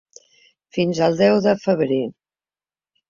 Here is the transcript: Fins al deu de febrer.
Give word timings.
Fins 0.77 1.01
al 1.07 1.19
deu 1.19 1.37
de 1.49 1.55
febrer. 1.69 2.03